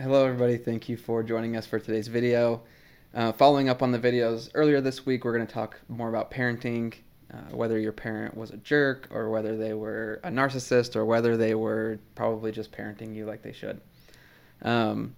Hello, 0.00 0.24
everybody. 0.24 0.56
Thank 0.56 0.88
you 0.88 0.96
for 0.96 1.24
joining 1.24 1.56
us 1.56 1.66
for 1.66 1.80
today's 1.80 2.06
video. 2.06 2.62
Uh, 3.12 3.32
following 3.32 3.68
up 3.68 3.82
on 3.82 3.90
the 3.90 3.98
videos 3.98 4.48
earlier 4.54 4.80
this 4.80 5.04
week, 5.04 5.24
we're 5.24 5.34
going 5.34 5.44
to 5.44 5.52
talk 5.52 5.76
more 5.88 6.08
about 6.08 6.30
parenting, 6.30 6.94
uh, 7.34 7.38
whether 7.50 7.80
your 7.80 7.90
parent 7.90 8.36
was 8.36 8.50
a 8.50 8.58
jerk 8.58 9.08
or 9.10 9.28
whether 9.28 9.56
they 9.56 9.74
were 9.74 10.20
a 10.22 10.30
narcissist 10.30 10.94
or 10.94 11.04
whether 11.04 11.36
they 11.36 11.56
were 11.56 11.98
probably 12.14 12.52
just 12.52 12.70
parenting 12.70 13.12
you 13.12 13.26
like 13.26 13.42
they 13.42 13.50
should. 13.50 13.80
Um, 14.62 15.16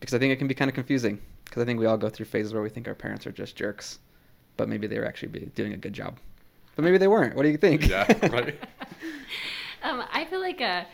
because 0.00 0.12
I 0.12 0.18
think 0.18 0.32
it 0.32 0.38
can 0.38 0.48
be 0.48 0.54
kind 0.54 0.68
of 0.68 0.74
confusing. 0.74 1.20
Because 1.44 1.62
I 1.62 1.64
think 1.64 1.78
we 1.78 1.86
all 1.86 1.96
go 1.96 2.08
through 2.08 2.26
phases 2.26 2.52
where 2.52 2.62
we 2.64 2.70
think 2.70 2.88
our 2.88 2.96
parents 2.96 3.28
are 3.28 3.32
just 3.32 3.54
jerks, 3.54 4.00
but 4.56 4.68
maybe 4.68 4.88
they 4.88 4.98
were 4.98 5.06
actually 5.06 5.28
be 5.28 5.52
doing 5.54 5.72
a 5.72 5.76
good 5.76 5.92
job. 5.92 6.18
But 6.74 6.84
maybe 6.84 6.98
they 6.98 7.06
weren't. 7.06 7.36
What 7.36 7.44
do 7.44 7.50
you 7.50 7.56
think? 7.56 7.86
Yeah, 7.86 8.12
right. 8.26 8.58
um, 9.84 10.02
I 10.12 10.24
feel 10.24 10.40
like 10.40 10.60
uh, 10.60 10.82
and 10.82 10.86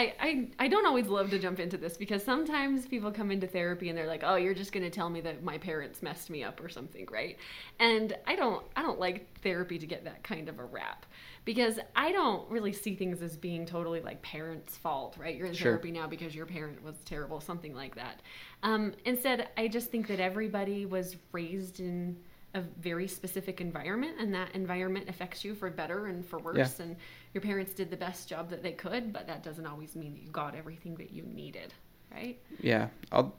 I, 0.00 0.14
I 0.18 0.48
I 0.58 0.68
don't 0.68 0.86
always 0.86 1.08
love 1.08 1.28
to 1.30 1.38
jump 1.38 1.60
into 1.60 1.76
this 1.76 1.98
because 1.98 2.24
sometimes 2.24 2.86
people 2.86 3.12
come 3.12 3.30
into 3.30 3.46
therapy 3.46 3.90
and 3.90 3.98
they're 3.98 4.06
like, 4.06 4.22
"Oh, 4.24 4.36
you're 4.36 4.54
just 4.54 4.72
going 4.72 4.82
to 4.84 4.90
tell 4.90 5.10
me 5.10 5.20
that 5.20 5.42
my 5.42 5.58
parents 5.58 6.02
messed 6.02 6.30
me 6.30 6.42
up 6.42 6.62
or 6.62 6.68
something, 6.70 7.06
right?" 7.10 7.36
And 7.78 8.16
I 8.26 8.34
don't 8.34 8.64
I 8.74 8.82
don't 8.82 8.98
like 8.98 9.38
therapy 9.42 9.78
to 9.78 9.86
get 9.86 10.04
that 10.04 10.22
kind 10.22 10.48
of 10.48 10.58
a 10.58 10.64
rap 10.64 11.04
because 11.44 11.78
I 11.94 12.12
don't 12.12 12.48
really 12.50 12.72
see 12.72 12.94
things 12.94 13.20
as 13.20 13.36
being 13.36 13.66
totally 13.66 14.00
like 14.00 14.22
parents' 14.22 14.76
fault, 14.76 15.16
right? 15.18 15.36
You're 15.36 15.46
in 15.48 15.54
Sure. 15.54 15.72
therapy 15.72 15.90
now 15.90 16.06
because 16.06 16.34
your 16.34 16.46
parent 16.46 16.82
was 16.82 16.96
terrible, 17.04 17.40
something 17.40 17.74
like 17.74 17.94
that. 17.96 18.22
Um, 18.62 18.94
instead, 19.04 19.48
I 19.58 19.68
just 19.68 19.90
think 19.90 20.06
that 20.08 20.20
everybody 20.20 20.86
was 20.86 21.16
raised 21.32 21.80
in 21.80 22.16
a 22.54 22.60
very 22.60 23.06
specific 23.06 23.60
environment, 23.60 24.16
and 24.18 24.34
that 24.34 24.54
environment 24.54 25.08
affects 25.08 25.44
you 25.44 25.54
for 25.54 25.70
better 25.70 26.06
and 26.06 26.26
for 26.26 26.38
worse. 26.38 26.80
And 26.80 26.96
your 27.32 27.42
parents 27.42 27.72
did 27.72 27.90
the 27.90 27.96
best 27.96 28.28
job 28.28 28.50
that 28.50 28.62
they 28.62 28.72
could, 28.72 29.12
but 29.12 29.26
that 29.28 29.42
doesn't 29.42 29.66
always 29.66 29.94
mean 29.94 30.14
that 30.14 30.22
you 30.22 30.30
got 30.30 30.54
everything 30.54 30.96
that 30.96 31.12
you 31.12 31.22
needed, 31.22 31.72
right? 32.12 32.40
Yeah, 32.60 32.88
I'll. 33.12 33.34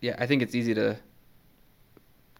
Yeah, 0.00 0.16
I 0.18 0.26
think 0.26 0.42
it's 0.42 0.54
easy 0.54 0.74
to 0.74 0.98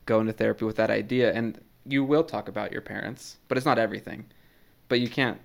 go 0.07 0.21
into 0.21 0.33
therapy 0.33 0.65
with 0.65 0.77
that 0.77 0.91
idea, 0.91 1.33
and 1.33 1.61
you 1.87 2.05
will 2.05 2.25
talk 2.25 2.49
about 2.49 2.73
your 2.73 2.83
parents, 2.83 3.39
but 3.49 3.57
it's 3.57 3.65
not 3.65 3.79
everything. 3.79 4.27
But 4.89 5.01
you 5.01 5.09
can't 5.09 5.41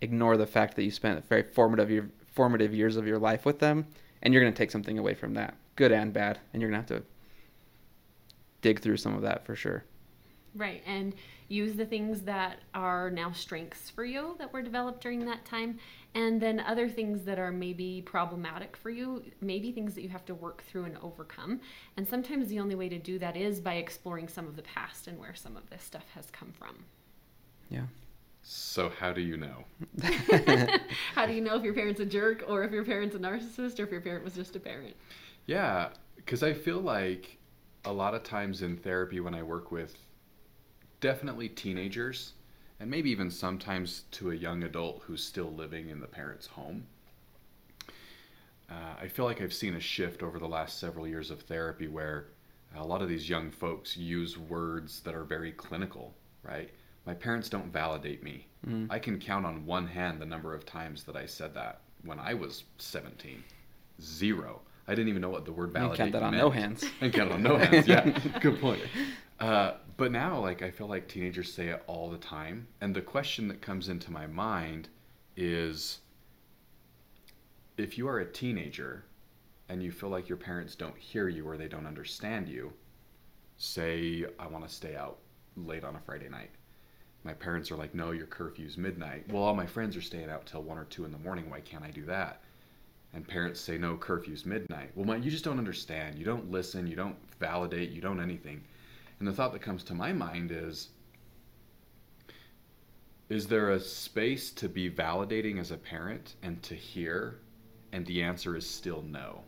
ignore 0.00 0.36
the 0.36 0.46
fact 0.46 0.76
that 0.76 0.84
you 0.84 0.90
spent 0.90 1.26
very 1.28 1.42
formative 1.42 2.10
formative 2.30 2.72
years 2.72 2.96
of 2.96 3.06
your 3.06 3.18
life 3.18 3.44
with 3.44 3.58
them, 3.58 3.86
and 4.22 4.32
you're 4.32 4.42
going 4.42 4.52
to 4.52 4.56
take 4.56 4.70
something 4.70 4.98
away 4.98 5.14
from 5.14 5.34
that, 5.34 5.54
good 5.76 5.92
and 5.92 6.12
bad, 6.12 6.38
and 6.52 6.62
you're 6.62 6.70
going 6.70 6.84
to 6.84 6.94
have 6.94 7.02
to 7.02 7.06
dig 8.62 8.80
through 8.80 8.96
some 8.96 9.14
of 9.14 9.22
that 9.22 9.44
for 9.44 9.54
sure. 9.54 9.84
Right, 10.54 10.82
and 10.84 11.14
use 11.48 11.74
the 11.74 11.84
things 11.84 12.22
that 12.22 12.58
are 12.74 13.10
now 13.10 13.30
strengths 13.32 13.88
for 13.88 14.04
you 14.04 14.34
that 14.38 14.52
were 14.52 14.62
developed 14.62 15.00
during 15.00 15.24
that 15.26 15.44
time, 15.44 15.78
and 16.14 16.40
then 16.40 16.60
other 16.60 16.88
things 16.88 17.24
that 17.24 17.38
are 17.38 17.52
maybe 17.52 18.02
problematic 18.04 18.76
for 18.76 18.90
you, 18.90 19.22
maybe 19.40 19.70
things 19.70 19.94
that 19.94 20.02
you 20.02 20.08
have 20.08 20.24
to 20.26 20.34
work 20.34 20.62
through 20.64 20.84
and 20.84 20.96
overcome. 20.98 21.60
And 21.96 22.06
sometimes 22.06 22.48
the 22.48 22.58
only 22.58 22.74
way 22.74 22.88
to 22.88 22.98
do 22.98 23.18
that 23.20 23.36
is 23.36 23.60
by 23.60 23.74
exploring 23.74 24.26
some 24.26 24.46
of 24.48 24.56
the 24.56 24.62
past 24.62 25.06
and 25.06 25.18
where 25.18 25.34
some 25.34 25.56
of 25.56 25.70
this 25.70 25.84
stuff 25.84 26.06
has 26.14 26.30
come 26.30 26.52
from. 26.52 26.84
Yeah. 27.68 27.86
So 28.42 28.88
how 28.88 29.12
do 29.12 29.20
you 29.20 29.36
know? 29.36 29.64
How 31.14 31.26
do 31.26 31.32
you 31.32 31.40
know 31.40 31.56
if 31.56 31.62
your 31.62 31.74
parent's 31.74 32.00
a 32.00 32.06
jerk 32.06 32.42
or 32.48 32.64
if 32.64 32.72
your 32.72 32.84
parent's 32.84 33.14
a 33.14 33.18
narcissist 33.18 33.78
or 33.78 33.84
if 33.84 33.92
your 33.92 34.00
parent 34.00 34.24
was 34.24 34.34
just 34.34 34.56
a 34.56 34.60
parent? 34.60 34.96
Yeah, 35.46 35.90
because 36.16 36.42
I 36.42 36.54
feel 36.54 36.80
like 36.80 37.36
a 37.84 37.92
lot 37.92 38.14
of 38.14 38.22
times 38.22 38.62
in 38.62 38.76
therapy 38.76 39.20
when 39.20 39.34
I 39.34 39.42
work 39.42 39.70
with 39.70 39.96
definitely 41.00 41.48
teenagers 41.48 42.32
and 42.78 42.90
maybe 42.90 43.10
even 43.10 43.30
sometimes 43.30 44.04
to 44.12 44.30
a 44.30 44.34
young 44.34 44.62
adult 44.64 45.02
who's 45.04 45.22
still 45.22 45.52
living 45.52 45.90
in 45.90 46.00
the 46.00 46.06
parent's 46.06 46.46
home, 46.46 46.86
uh, 48.70 48.94
I 49.00 49.08
feel 49.08 49.24
like 49.24 49.42
I've 49.42 49.52
seen 49.52 49.74
a 49.74 49.80
shift 49.80 50.22
over 50.22 50.38
the 50.38 50.48
last 50.48 50.78
several 50.78 51.06
years 51.06 51.30
of 51.30 51.42
therapy 51.42 51.88
where 51.88 52.28
a 52.76 52.84
lot 52.84 53.02
of 53.02 53.08
these 53.08 53.28
young 53.28 53.50
folks 53.50 53.96
use 53.96 54.38
words 54.38 55.00
that 55.00 55.14
are 55.14 55.24
very 55.24 55.52
clinical, 55.52 56.14
right? 56.42 56.70
My 57.04 57.14
parents 57.14 57.48
don't 57.48 57.72
validate 57.72 58.22
me. 58.22 58.46
Mm. 58.66 58.86
I 58.90 58.98
can 58.98 59.18
count 59.18 59.44
on 59.44 59.66
one 59.66 59.86
hand 59.86 60.20
the 60.20 60.26
number 60.26 60.54
of 60.54 60.64
times 60.64 61.02
that 61.04 61.16
I 61.16 61.26
said 61.26 61.54
that 61.54 61.80
when 62.04 62.18
I 62.18 62.34
was 62.34 62.64
17. 62.78 63.42
Zero. 64.00 64.60
I 64.90 64.94
didn't 64.94 65.08
even 65.08 65.22
know 65.22 65.30
what 65.30 65.44
the 65.44 65.52
word 65.52 65.68
You 65.68 65.74
validate 65.74 65.96
count 65.98 66.12
that 66.12 66.22
on 66.24 66.30
meant. 66.32 66.42
no 66.42 66.50
hands. 66.50 66.84
I 67.00 67.08
can 67.08 67.12
count 67.12 67.32
on 67.32 67.42
no 67.44 67.56
hands. 67.58 67.86
Yeah, 67.86 68.10
good 68.40 68.60
point. 68.60 68.80
Uh, 69.38 69.74
but 69.96 70.10
now, 70.10 70.40
like, 70.40 70.62
I 70.62 70.70
feel 70.72 70.88
like 70.88 71.06
teenagers 71.06 71.52
say 71.52 71.68
it 71.68 71.82
all 71.86 72.10
the 72.10 72.18
time, 72.18 72.66
and 72.80 72.92
the 72.94 73.00
question 73.00 73.46
that 73.48 73.60
comes 73.62 73.88
into 73.88 74.10
my 74.10 74.26
mind 74.26 74.88
is, 75.36 75.98
if 77.78 77.96
you 77.96 78.08
are 78.08 78.18
a 78.18 78.26
teenager 78.26 79.04
and 79.68 79.80
you 79.80 79.92
feel 79.92 80.08
like 80.08 80.28
your 80.28 80.36
parents 80.38 80.74
don't 80.74 80.96
hear 80.98 81.28
you 81.28 81.46
or 81.48 81.56
they 81.56 81.68
don't 81.68 81.86
understand 81.86 82.48
you, 82.48 82.72
say, 83.58 84.24
I 84.40 84.48
want 84.48 84.66
to 84.68 84.74
stay 84.74 84.96
out 84.96 85.18
late 85.56 85.84
on 85.84 85.94
a 85.94 86.00
Friday 86.00 86.28
night. 86.28 86.50
My 87.22 87.32
parents 87.34 87.70
are 87.70 87.76
like, 87.76 87.94
no, 87.94 88.10
your 88.10 88.26
curfew's 88.26 88.76
midnight. 88.76 89.30
Well, 89.30 89.42
all 89.42 89.54
my 89.54 89.66
friends 89.66 89.96
are 89.96 90.00
staying 90.02 90.30
out 90.30 90.46
till 90.46 90.62
one 90.62 90.78
or 90.78 90.84
two 90.86 91.04
in 91.04 91.12
the 91.12 91.18
morning. 91.18 91.48
Why 91.48 91.60
can't 91.60 91.84
I 91.84 91.90
do 91.90 92.04
that? 92.06 92.42
And 93.12 93.26
parents 93.26 93.60
say, 93.60 93.76
no, 93.76 93.96
curfew's 93.96 94.46
midnight. 94.46 94.90
Well, 94.94 95.04
my, 95.04 95.16
you 95.16 95.30
just 95.30 95.44
don't 95.44 95.58
understand. 95.58 96.18
You 96.18 96.24
don't 96.24 96.50
listen. 96.50 96.86
You 96.86 96.96
don't 96.96 97.16
validate. 97.40 97.90
You 97.90 98.00
don't 98.00 98.20
anything. 98.20 98.62
And 99.18 99.26
the 99.26 99.32
thought 99.32 99.52
that 99.52 99.62
comes 99.62 99.82
to 99.84 99.94
my 99.94 100.12
mind 100.12 100.52
is, 100.52 100.88
is 103.28 103.46
there 103.46 103.70
a 103.70 103.80
space 103.80 104.50
to 104.52 104.68
be 104.68 104.90
validating 104.90 105.58
as 105.58 105.70
a 105.70 105.76
parent 105.76 106.34
and 106.42 106.62
to 106.62 106.74
hear? 106.74 107.38
And 107.92 108.06
the 108.06 108.22
answer 108.22 108.56
is 108.56 108.68
still 108.68 109.02
no. 109.02 109.42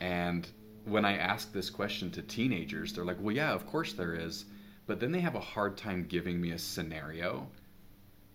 And 0.00 0.48
when 0.84 1.04
I 1.04 1.16
ask 1.16 1.52
this 1.52 1.70
question 1.70 2.10
to 2.12 2.22
teenagers, 2.22 2.92
they're 2.92 3.04
like, 3.04 3.20
well, 3.20 3.34
yeah, 3.34 3.52
of 3.52 3.66
course 3.66 3.92
there 3.92 4.14
is. 4.14 4.44
But 4.86 5.00
then 5.00 5.12
they 5.12 5.20
have 5.20 5.34
a 5.34 5.40
hard 5.40 5.76
time 5.76 6.06
giving 6.08 6.40
me 6.40 6.52
a 6.52 6.58
scenario 6.58 7.46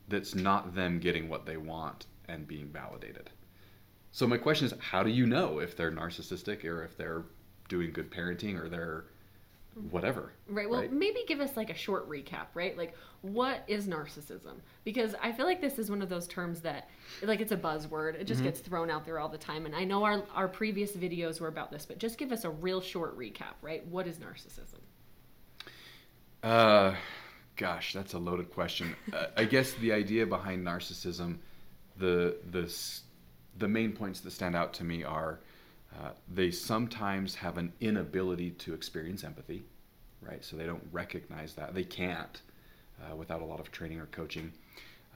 that's 0.10 0.36
not 0.36 0.76
them 0.76 1.00
getting 1.00 1.30
what 1.30 1.46
they 1.46 1.58
want 1.58 2.06
and 2.28 2.48
being 2.48 2.68
validated. 2.68 3.30
So 4.14 4.28
my 4.28 4.38
question 4.38 4.68
is, 4.68 4.74
how 4.80 5.04
do 5.04 5.10
you 5.10 5.26
know 5.26 5.60
if 5.60 5.76
they're 5.76 5.92
narcissistic 5.92 6.64
or 6.66 6.84
if 6.86 6.96
they're 6.98 7.26
doing 7.68 7.92
good 7.92 8.12
parenting 8.12 8.58
or 8.60 8.70
they're 8.70 9.08
whatever? 9.76 10.34
Right. 10.48 10.70
Well, 10.70 10.82
Right. 10.82 10.92
maybe 10.92 11.24
give 11.28 11.40
us 11.42 11.58
like 11.58 11.70
a 11.70 11.76
short 11.76 12.08
recap, 12.10 12.48
right? 12.54 12.78
Like, 12.78 12.96
what 13.22 13.64
is 13.68 13.88
narcissism? 13.88 14.62
Because 14.84 15.16
I 15.22 15.32
feel 15.32 15.46
like 15.46 15.62
this 15.62 15.80
is 15.80 15.90
one 15.90 16.02
of 16.02 16.10
those 16.10 16.28
terms 16.28 16.62
that, 16.62 16.90
like, 17.22 17.42
it's 17.42 17.52
a 17.54 17.58
buzzword. 17.58 18.16
It 18.16 18.26
just 18.26 18.42
Mm-hmm. 18.42 18.44
gets 18.44 18.60
thrown 18.62 18.92
out 18.92 19.06
there 19.06 19.20
all 19.20 19.30
the 19.30 19.38
time. 19.38 19.66
And 19.66 19.76
I 19.76 19.84
know 19.86 20.04
our 20.04 20.24
our 20.36 20.48
previous 20.50 20.92
videos 20.94 21.42
were 21.42 21.48
about 21.50 21.72
this, 21.72 21.86
but 21.86 21.98
just 21.98 22.18
give 22.18 22.32
us 22.32 22.44
a 22.46 22.50
real 22.52 22.82
short 22.82 23.18
recap, 23.18 23.56
right? 23.62 23.86
What 23.88 24.08
is 24.08 24.20
narcissism? 24.20 24.82
Uh, 26.42 26.96
gosh, 27.56 27.94
that's 27.94 28.14
a 28.14 28.20
loaded 28.20 28.52
question. 28.52 28.96
uh, 29.14 29.28
I 29.38 29.46
guess 29.46 29.74
the 29.76 29.94
idea 29.94 30.26
behind 30.26 30.66
narcissism, 30.66 31.38
the 31.98 32.38
the 32.52 32.68
the 33.58 33.68
main 33.68 33.92
points 33.92 34.20
that 34.22 34.32
stand 34.32 34.56
out 34.56 34.74
to 34.74 34.84
me 34.84 35.04
are 35.04 35.40
uh, 35.96 36.10
they 36.34 36.50
sometimes 36.50 37.36
have 37.36 37.58
an 37.58 37.72
inability 37.80 38.52
to 38.52 38.74
experience 38.74 39.24
empathy, 39.24 39.64
right? 40.22 40.44
So 40.44 40.56
they 40.56 40.66
don't 40.66 40.84
recognize 40.92 41.54
that 41.54 41.74
they 41.74 41.84
can't 41.84 42.42
uh, 43.02 43.16
without 43.16 43.42
a 43.42 43.46
lot 43.46 43.60
of 43.60 43.72
training 43.72 44.00
or 44.00 44.08
coaching. 44.08 44.52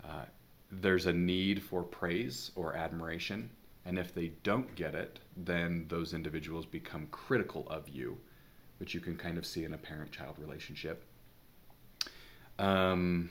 Uh, 0.04 0.26
there's 0.72 1.06
a 1.06 1.14
need 1.14 1.64
for 1.64 1.82
praise 1.82 2.52
or 2.56 2.76
admiration, 2.76 3.50
and 3.86 3.98
if 3.98 4.14
they 4.14 4.34
don't 4.44 4.76
get 4.76 4.94
it, 4.94 5.20
then 5.36 5.86
those 5.88 6.14
individuals 6.14 6.66
become 6.66 7.08
critical 7.10 7.66
of 7.70 7.90
you, 7.90 8.18
which 8.80 8.94
you 8.94 9.00
can 9.00 9.16
kind 9.16 9.38
of 9.38 9.46
see 9.46 9.64
in 9.64 9.74
a 9.74 9.78
parent-child 9.78 10.36
relationship 10.38 11.04
um, 12.60 13.30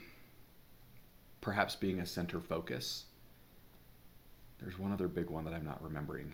perhaps 1.41 1.77
being 1.77 2.01
a 2.01 2.07
center 2.07 2.41
focus. 2.41 3.05
There's 4.61 4.79
one 4.79 4.93
other 4.93 5.09
big 5.09 5.29
one 5.31 5.45
that 5.45 5.55
I'm 5.55 5.65
not 5.65 5.83
remembering. 5.83 6.33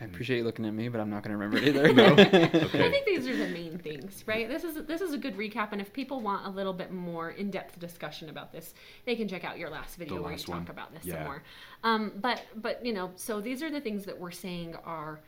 I 0.00 0.04
appreciate 0.04 0.38
you 0.38 0.44
looking 0.44 0.64
at 0.64 0.74
me, 0.74 0.88
but 0.88 1.00
I'm 1.00 1.10
not 1.10 1.24
going 1.24 1.32
to 1.32 1.36
remember 1.44 1.56
it 1.58 1.68
either. 1.76 1.92
No? 1.92 2.12
I 2.16 2.90
think 2.90 3.04
these 3.04 3.26
are 3.26 3.36
the 3.36 3.48
main 3.48 3.78
things, 3.78 4.22
right? 4.26 4.48
This 4.48 4.62
is 4.62 4.86
this 4.86 5.00
is 5.00 5.12
a 5.12 5.18
good 5.18 5.36
recap, 5.36 5.72
and 5.72 5.80
if 5.80 5.92
people 5.92 6.20
want 6.20 6.46
a 6.46 6.50
little 6.50 6.72
bit 6.72 6.92
more 6.92 7.30
in-depth 7.30 7.80
discussion 7.80 8.28
about 8.28 8.52
this, 8.52 8.74
they 9.06 9.16
can 9.16 9.26
check 9.26 9.42
out 9.44 9.58
your 9.58 9.70
last 9.70 9.96
video 9.96 10.16
The 10.16 10.22
where 10.22 10.32
last 10.32 10.46
you 10.46 10.54
talk 10.54 10.68
about 10.68 10.94
this 10.94 11.04
Yeah. 11.04 11.14
some 11.14 11.24
more. 11.24 11.42
Um, 11.82 12.12
but 12.20 12.42
but 12.56 12.84
you 12.86 12.92
know, 12.92 13.10
so 13.16 13.40
these 13.40 13.60
are 13.62 13.70
the 13.70 13.80
things 13.80 14.04
that 14.04 14.16
we're 14.18 14.30
saying 14.30 14.76
are 14.84 15.18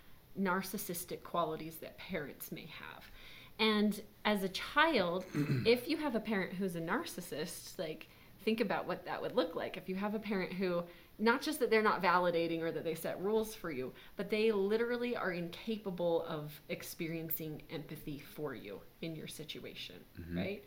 narcissistic 0.40 1.24
qualities 1.24 1.76
that 1.76 1.98
parents 1.98 2.52
may 2.52 2.68
have. 2.78 3.10
And 3.58 4.00
as 4.24 4.44
a 4.44 4.48
child, 4.50 5.24
if 5.66 5.88
you 5.88 5.96
have 5.96 6.14
a 6.14 6.20
parent 6.20 6.52
who's 6.52 6.76
a 6.76 6.80
narcissist, 6.80 7.76
like 7.78 8.08
think 8.44 8.60
about 8.60 8.86
what 8.86 9.04
that 9.04 9.20
would 9.20 9.36
look 9.36 9.54
like. 9.54 9.76
If 9.76 9.88
you 9.88 9.94
have 9.96 10.14
a 10.14 10.18
parent 10.18 10.52
who 10.52 10.82
not 11.18 11.42
just 11.42 11.60
that 11.60 11.70
they're 11.70 11.82
not 11.82 12.02
validating 12.02 12.62
or 12.62 12.72
that 12.72 12.84
they 12.84 12.94
set 12.94 13.20
rules 13.20 13.54
for 13.54 13.70
you, 13.70 13.92
but 14.16 14.30
they 14.30 14.50
literally 14.52 15.16
are 15.16 15.32
incapable 15.32 16.24
of 16.26 16.60
experiencing 16.68 17.62
empathy 17.70 18.22
for 18.34 18.54
you 18.54 18.80
in 19.02 19.14
your 19.14 19.28
situation, 19.28 19.96
mm-hmm. 20.18 20.38
right? 20.38 20.64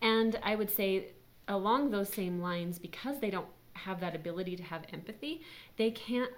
And 0.00 0.38
I 0.42 0.54
would 0.54 0.70
say 0.70 1.08
along 1.48 1.90
those 1.90 2.08
same 2.08 2.40
lines 2.40 2.78
because 2.78 3.18
they 3.18 3.30
don't 3.30 3.48
have 3.72 4.00
that 4.00 4.14
ability 4.14 4.56
to 4.56 4.62
have 4.62 4.84
empathy, 4.92 5.42
they 5.76 5.90
can't 5.90 6.30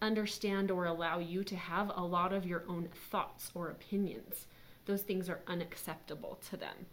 understand 0.00 0.70
or 0.70 0.84
allow 0.84 1.18
you 1.18 1.42
to 1.44 1.56
have 1.56 1.90
a 1.94 2.04
lot 2.04 2.32
of 2.32 2.46
your 2.46 2.64
own 2.68 2.88
thoughts 3.10 3.50
or 3.54 3.70
opinions. 3.70 4.46
Those 4.84 5.02
things 5.02 5.28
are 5.28 5.40
unacceptable 5.46 6.38
to 6.50 6.56
them 6.56 6.86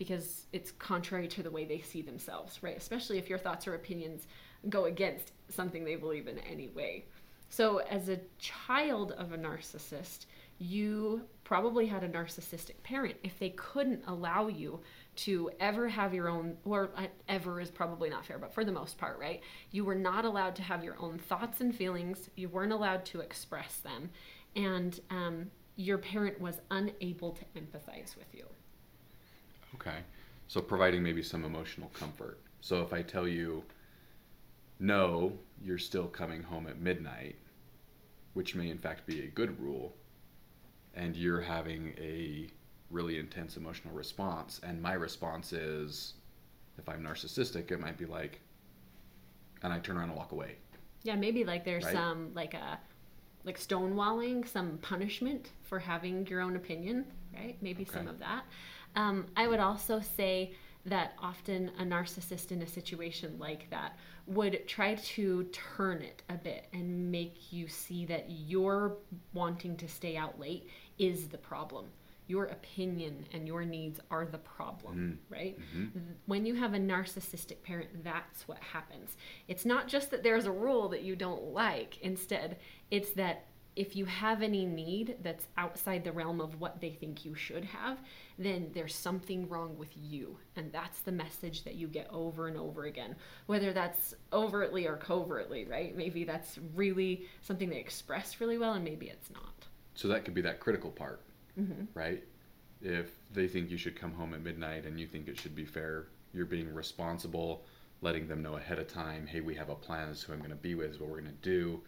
because 0.00 0.46
it's 0.54 0.72
contrary 0.72 1.28
to 1.28 1.42
the 1.42 1.50
way 1.50 1.66
they 1.66 1.78
see 1.78 2.00
themselves, 2.00 2.62
right? 2.62 2.74
Especially 2.74 3.18
if 3.18 3.28
your 3.28 3.38
thoughts 3.38 3.66
or 3.66 3.74
opinions 3.74 4.26
go 4.70 4.86
against 4.86 5.32
something 5.50 5.84
they 5.84 5.94
believe 5.94 6.26
in 6.26 6.38
anyway. 6.38 7.04
So, 7.50 7.78
as 7.80 8.08
a 8.08 8.18
child 8.38 9.12
of 9.12 9.32
a 9.32 9.36
narcissist, 9.36 10.24
you 10.56 11.20
probably 11.44 11.86
had 11.86 12.02
a 12.02 12.08
narcissistic 12.08 12.82
parent. 12.82 13.16
If 13.22 13.38
they 13.38 13.50
couldn't 13.50 14.02
allow 14.06 14.48
you 14.48 14.80
to 15.16 15.50
ever 15.60 15.86
have 15.86 16.14
your 16.14 16.30
own 16.30 16.56
or 16.64 16.92
uh, 16.96 17.08
ever 17.28 17.60
is 17.60 17.70
probably 17.70 18.08
not 18.08 18.24
fair 18.24 18.38
but 18.38 18.54
for 18.54 18.64
the 18.64 18.72
most 18.72 18.96
part 18.96 19.18
right? 19.18 19.42
You 19.70 19.84
were 19.84 19.94
not 19.94 20.24
allowed 20.24 20.56
to 20.56 20.62
have 20.62 20.82
your 20.82 20.96
own 20.98 21.18
thoughts 21.18 21.60
and 21.60 21.74
feelings. 21.74 22.30
You 22.36 22.48
weren't 22.48 22.72
allowed 22.72 23.04
to 23.06 23.20
express 23.20 23.76
them. 23.80 24.08
And 24.56 24.98
um, 25.10 25.50
your 25.76 25.98
parent 25.98 26.40
was 26.40 26.58
unable 26.70 27.32
to 27.32 27.44
empathize 27.54 28.16
with 28.16 28.32
you 28.32 28.46
Okay. 29.74 29.98
So 30.48 30.60
providing 30.60 31.02
maybe 31.02 31.22
some 31.22 31.44
emotional 31.44 31.90
comfort. 31.90 32.38
So 32.60 32.82
if 32.82 32.92
I 32.92 33.02
tell 33.02 33.28
you, 33.28 33.62
no, 34.78 35.32
you're 35.62 35.78
still 35.78 36.06
coming 36.06 36.42
home 36.42 36.66
at 36.66 36.78
midnight, 36.80 37.36
which 38.34 38.54
may 38.54 38.70
in 38.70 38.78
fact 38.78 39.06
be 39.06 39.22
a 39.22 39.26
good 39.26 39.60
rule, 39.60 39.94
and 40.94 41.14
you're 41.16 41.40
having 41.40 41.94
a 41.98 42.48
really 42.90 43.18
intense 43.18 43.56
emotional 43.56 43.94
response, 43.94 44.60
and 44.64 44.82
my 44.82 44.94
response 44.94 45.52
is, 45.52 46.14
if 46.78 46.88
I'm 46.88 47.02
narcissistic, 47.02 47.70
it 47.70 47.78
might 47.80 47.96
be 47.96 48.06
like, 48.06 48.40
and 49.62 49.72
I 49.72 49.78
turn 49.78 49.96
around 49.96 50.08
and 50.08 50.16
walk 50.18 50.32
away. 50.32 50.56
yeah 51.02 51.14
maybe 51.16 51.44
like 51.44 51.64
there's 51.64 51.84
Right. 51.84 51.94
some 51.94 52.32
like 52.34 52.54
a 52.54 52.78
like 53.44 53.58
stonewalling 53.58 54.46
some 54.46 54.76
punishment 54.78 55.50
for 55.62 55.78
having 55.78 56.26
your 56.26 56.40
own 56.42 56.56
opinion 56.56 57.06
right 57.34 57.56
maybe 57.62 57.84
some 57.86 58.06
of 58.08 58.18
that 58.18 58.44
um, 58.96 59.26
i 59.36 59.46
would 59.46 59.60
also 59.60 60.00
say 60.00 60.52
that 60.86 61.12
often 61.22 61.70
a 61.78 61.84
narcissist 61.84 62.50
in 62.52 62.62
a 62.62 62.66
situation 62.66 63.36
like 63.38 63.68
that 63.70 63.96
would 64.26 64.66
try 64.66 64.94
to 64.94 65.44
turn 65.44 66.00
it 66.00 66.22
a 66.28 66.34
bit 66.34 66.66
and 66.72 67.10
make 67.10 67.52
you 67.52 67.68
see 67.68 68.06
that 68.06 68.26
your 68.30 68.96
wanting 69.32 69.76
to 69.76 69.88
stay 69.88 70.16
out 70.16 70.38
late 70.40 70.68
is 70.98 71.28
the 71.28 71.38
problem. 71.38 71.86
Your 72.28 72.44
opinion 72.46 73.26
and 73.32 73.46
your 73.46 73.64
needs 73.64 73.98
are 74.10 74.24
the 74.24 74.38
problem 74.38 75.18
right? 75.28 75.58
When 76.26 76.46
you 76.46 76.54
have 76.54 76.74
a 76.74 76.78
narcissistic 76.78 77.62
parent 77.62 78.04
that's 78.04 78.46
what 78.46 78.58
happens. 78.60 79.16
It's 79.48 79.66
not 79.66 79.88
just 79.88 80.10
that 80.12 80.22
there's 80.22 80.46
a 80.46 80.52
rule 80.52 80.88
that 80.90 81.02
you 81.02 81.16
don't 81.16 81.52
like. 81.52 81.98
Instead 82.02 82.56
it's 82.90 83.10
that 83.12 83.46
if 83.76 83.94
you 83.96 84.04
have 84.04 84.42
any 84.42 84.66
need 84.66 85.16
that's 85.22 85.48
outside 85.56 86.04
the 86.04 86.12
realm 86.12 86.40
of 86.40 86.60
what 86.60 86.80
they 86.80 86.90
think 86.90 87.24
you 87.24 87.34
should 87.34 87.64
have 87.64 87.98
then 88.38 88.70
there's 88.74 88.94
something 88.94 89.48
wrong 89.48 89.76
with 89.78 89.90
you 89.96 90.36
and 90.56 90.72
that's 90.72 91.00
the 91.02 91.12
message 91.12 91.62
that 91.64 91.74
you 91.74 91.86
get 91.86 92.08
over 92.10 92.48
and 92.48 92.56
over 92.56 92.84
again 92.84 93.14
whether 93.46 93.72
that's 93.72 94.14
overtly 94.32 94.86
or 94.86 94.96
covertly 94.96 95.64
right 95.64 95.96
maybe 95.96 96.24
that's 96.24 96.58
really 96.74 97.26
something 97.42 97.70
they 97.70 97.78
express 97.78 98.40
really 98.40 98.58
well 98.58 98.74
and 98.74 98.84
maybe 98.84 99.06
it's 99.08 99.30
not 99.30 99.66
So 99.94 100.08
that 100.08 100.24
could 100.24 100.34
be 100.34 100.40
that 100.42 100.60
critical 100.60 100.90
part, 100.90 101.20
Mm-hmm. 101.58 101.84
right? 101.94 102.24
If 102.80 103.10
they 103.32 103.48
think 103.48 103.70
you 103.70 103.76
should 103.76 103.96
come 103.96 104.12
home 104.14 104.34
at 104.34 104.42
midnight 104.42 104.84
and 104.86 104.98
you 104.98 105.06
think 105.06 105.28
it 105.28 105.38
should 105.38 105.54
be 105.54 105.64
fair, 105.64 106.08
you're 106.32 106.46
being 106.46 106.72
responsible, 106.74 107.64
letting 108.00 108.26
them 108.28 108.42
know 108.42 108.56
ahead 108.56 108.78
of 108.78 108.88
time, 108.88 109.26
hey, 109.26 109.40
we 109.40 109.54
have 109.56 109.68
a 109.68 109.74
plan, 109.74 110.08
this 110.08 110.18
is 110.18 110.24
who 110.24 110.32
I'm 110.32 110.38
going 110.38 110.50
to 110.50 110.56
be 110.56 110.74
with, 110.74 110.88
this 110.88 110.96
is 110.96 111.00
what 111.00 111.10
we're 111.10 111.20
going 111.20 111.32
to 111.32 111.42
do. 111.50 111.82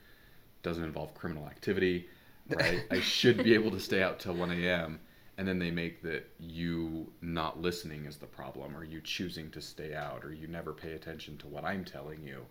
Doesn't 0.63 0.85
involve 0.85 1.15
criminal 1.15 1.47
activity, 1.47 2.09
right? 2.49 2.85
I 2.91 3.01
should 3.01 3.43
be 3.43 3.55
able 3.55 3.71
to 3.73 3.81
stay 3.81 4.03
out 4.03 4.21
till 4.21 4.35
1 4.35 4.51
a.m. 4.51 5.01
And 5.39 5.49
then 5.49 5.59
they 5.59 5.71
make 5.71 6.03
that 6.03 6.31
you 6.39 7.11
not 7.21 7.61
listening 7.61 8.05
is 8.05 8.17
the 8.17 8.27
problem, 8.27 8.77
or 8.77 8.85
you 8.85 9.01
choosing 9.01 9.51
to 9.53 9.61
stay 9.61 9.95
out, 9.95 10.25
or 10.25 10.33
you 10.33 10.47
never 10.47 10.73
pay 10.73 10.93
attention 10.93 11.37
to 11.39 11.47
what 11.47 11.65
I'm 11.65 11.85
telling 11.85 12.23
you. 12.23 12.45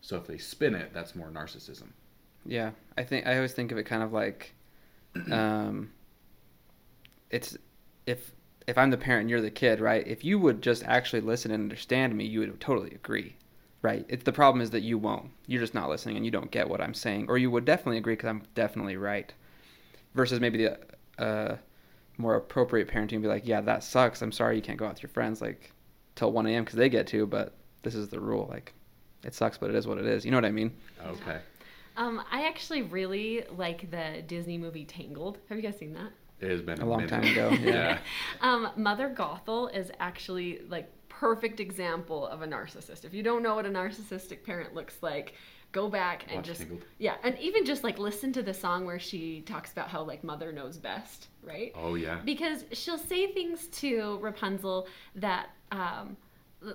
So 0.00 0.16
if 0.16 0.26
they 0.26 0.38
spin 0.38 0.74
it, 0.74 0.92
that's 0.92 1.14
more 1.14 1.30
narcissism. 1.30 1.88
Yeah, 2.44 2.70
I 2.96 3.04
think 3.04 3.26
I 3.26 3.36
always 3.36 3.52
think 3.52 3.70
of 3.70 3.78
it 3.78 3.84
kind 3.84 4.02
of 4.02 4.12
like, 4.12 4.54
um, 5.30 5.92
it's 7.30 7.56
if 8.06 8.32
if 8.66 8.78
I'm 8.78 8.90
the 8.90 8.96
parent 8.96 9.22
and 9.22 9.30
you're 9.30 9.40
the 9.40 9.50
kid, 9.50 9.80
right? 9.80 10.06
If 10.06 10.24
you 10.24 10.38
would 10.38 10.62
just 10.62 10.84
actually 10.84 11.20
listen 11.20 11.50
and 11.50 11.62
understand 11.62 12.16
me, 12.16 12.24
you 12.24 12.40
would 12.40 12.60
totally 12.60 12.90
agree, 12.90 13.36
right? 13.82 14.04
It's 14.08 14.24
the 14.24 14.32
problem 14.32 14.60
is 14.62 14.70
that 14.70 14.80
you 14.82 14.98
won't. 14.98 15.30
You're 15.46 15.60
just 15.60 15.74
not 15.74 15.88
listening 15.88 16.16
and 16.16 16.24
you 16.24 16.30
don't 16.30 16.50
get 16.50 16.68
what 16.68 16.80
I'm 16.80 16.94
saying, 16.94 17.26
or 17.28 17.38
you 17.38 17.50
would 17.50 17.64
definitely 17.64 17.98
agree 17.98 18.14
because 18.14 18.28
I'm 18.28 18.42
definitely 18.54 18.96
right. 18.96 19.32
Versus 20.14 20.40
maybe 20.40 20.58
the 20.64 20.78
uh, 21.22 21.56
more 22.18 22.34
appropriate 22.36 22.88
parenting 22.88 23.22
be 23.22 23.28
like, 23.28 23.46
yeah, 23.46 23.60
that 23.62 23.82
sucks. 23.84 24.22
I'm 24.22 24.32
sorry 24.32 24.56
you 24.56 24.62
can't 24.62 24.78
go 24.78 24.86
out 24.86 24.94
with 24.94 25.02
your 25.02 25.10
friends 25.10 25.40
like 25.40 25.72
till 26.16 26.32
1 26.32 26.46
a.m. 26.46 26.64
because 26.64 26.76
they 26.76 26.88
get 26.88 27.06
to, 27.08 27.26
but 27.26 27.54
this 27.82 27.94
is 27.94 28.08
the 28.08 28.20
rule. 28.20 28.46
Like, 28.50 28.74
it 29.24 29.34
sucks, 29.34 29.56
but 29.58 29.70
it 29.70 29.76
is 29.76 29.86
what 29.86 29.98
it 29.98 30.06
is. 30.06 30.24
You 30.24 30.30
know 30.30 30.36
what 30.36 30.44
I 30.44 30.50
mean? 30.50 30.72
Okay. 31.06 31.38
um, 31.96 32.22
i 32.30 32.46
actually 32.46 32.82
really 32.82 33.44
like 33.56 33.90
the 33.90 34.22
disney 34.26 34.56
movie 34.56 34.84
tangled 34.84 35.38
have 35.48 35.58
you 35.58 35.62
guys 35.62 35.76
seen 35.78 35.92
that 35.92 36.10
It 36.40 36.48
has 36.50 36.62
been 36.62 36.80
A 36.80 36.86
long 36.86 36.98
minute. 37.04 37.10
time 37.10 37.24
ago, 37.24 37.50
yeah. 37.62 37.98
Um, 38.40 38.70
Mother 38.76 39.12
Gothel 39.14 39.74
is 39.74 39.90
actually 39.98 40.60
like 40.68 40.90
perfect 41.20 41.60
example 41.60 42.26
of 42.28 42.40
a 42.40 42.46
narcissist. 42.46 43.04
If 43.04 43.12
you 43.12 43.22
don't 43.22 43.42
know 43.42 43.54
what 43.54 43.66
a 43.66 43.68
narcissistic 43.68 44.42
parent 44.42 44.74
looks 44.74 44.96
like, 45.02 45.34
go 45.70 45.90
back 45.90 46.24
and 46.28 46.36
Watch 46.36 46.46
just 46.46 46.60
Tangled. 46.60 46.84
yeah, 46.96 47.16
and 47.22 47.38
even 47.38 47.66
just 47.66 47.84
like 47.84 47.98
listen 47.98 48.32
to 48.32 48.42
the 48.42 48.54
song 48.54 48.86
where 48.86 48.98
she 48.98 49.42
talks 49.42 49.70
about 49.70 49.90
how 49.90 50.02
like 50.02 50.24
mother 50.24 50.50
knows 50.50 50.78
best, 50.78 51.28
right? 51.42 51.72
Oh 51.74 51.94
yeah. 51.94 52.20
Because 52.24 52.64
she'll 52.72 52.96
say 52.96 53.30
things 53.32 53.66
to 53.66 54.18
Rapunzel 54.22 54.88
that 55.16 55.50
um 55.70 56.16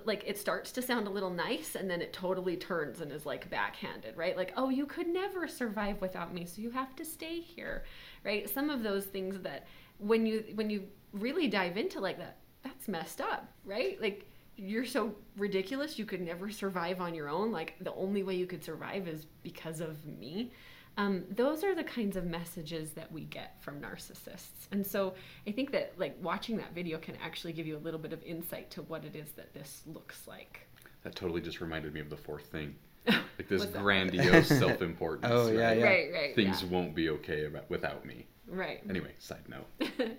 like 0.04 0.22
it 0.24 0.38
starts 0.38 0.70
to 0.72 0.82
sound 0.82 1.08
a 1.08 1.10
little 1.10 1.30
nice 1.30 1.74
and 1.74 1.90
then 1.90 2.00
it 2.00 2.12
totally 2.12 2.56
turns 2.56 3.00
and 3.00 3.10
is 3.10 3.26
like 3.26 3.50
backhanded, 3.50 4.16
right? 4.16 4.36
Like, 4.36 4.52
"Oh, 4.56 4.68
you 4.68 4.86
could 4.86 5.08
never 5.08 5.48
survive 5.48 6.00
without 6.00 6.32
me, 6.32 6.44
so 6.44 6.62
you 6.62 6.70
have 6.70 6.94
to 6.96 7.04
stay 7.04 7.40
here." 7.40 7.82
Right? 8.24 8.48
Some 8.48 8.70
of 8.70 8.84
those 8.84 9.06
things 9.06 9.40
that 9.40 9.66
when 9.98 10.24
you 10.24 10.44
when 10.54 10.70
you 10.70 10.84
really 11.12 11.48
dive 11.48 11.76
into 11.76 11.98
like 11.98 12.18
that, 12.18 12.36
that's 12.62 12.86
messed 12.86 13.20
up, 13.20 13.52
right? 13.64 14.00
Like 14.00 14.26
you're 14.56 14.84
so 14.84 15.14
ridiculous 15.36 15.98
you 15.98 16.04
could 16.04 16.20
never 16.20 16.50
survive 16.50 17.00
on 17.00 17.14
your 17.14 17.28
own 17.28 17.52
like 17.52 17.74
the 17.80 17.92
only 17.94 18.22
way 18.22 18.34
you 18.34 18.46
could 18.46 18.64
survive 18.64 19.06
is 19.06 19.26
because 19.42 19.80
of 19.80 20.04
me 20.06 20.50
um, 20.98 21.24
those 21.30 21.62
are 21.62 21.74
the 21.74 21.84
kinds 21.84 22.16
of 22.16 22.24
messages 22.24 22.92
that 22.92 23.12
we 23.12 23.24
get 23.24 23.56
from 23.60 23.80
narcissists 23.80 24.66
and 24.72 24.86
so 24.86 25.14
i 25.46 25.50
think 25.50 25.70
that 25.72 25.92
like 25.98 26.16
watching 26.22 26.56
that 26.56 26.74
video 26.74 26.98
can 26.98 27.16
actually 27.22 27.52
give 27.52 27.66
you 27.66 27.76
a 27.76 27.84
little 27.84 28.00
bit 28.00 28.12
of 28.12 28.22
insight 28.22 28.70
to 28.70 28.82
what 28.82 29.04
it 29.04 29.14
is 29.14 29.30
that 29.32 29.52
this 29.52 29.82
looks 29.86 30.26
like 30.26 30.66
That 31.02 31.14
totally 31.14 31.40
just 31.40 31.60
reminded 31.60 31.92
me 31.92 32.00
of 32.00 32.10
the 32.10 32.16
fourth 32.16 32.46
thing. 32.46 32.74
Like 33.38 33.48
this 33.48 33.66
grandiose 33.66 34.48
self-importance. 34.48 35.30
Oh, 35.30 35.50
yeah, 35.52 35.72
yeah. 35.72 35.84
right 35.84 36.08
right 36.12 36.34
Things 36.34 36.62
yeah. 36.62 36.68
won't 36.70 36.94
be 36.94 37.10
okay 37.10 37.44
about, 37.44 37.68
without 37.68 38.04
me. 38.06 38.26
Right 38.48 38.80
Anyway, 38.88 39.12
side 39.18 39.42
note. 39.48 39.66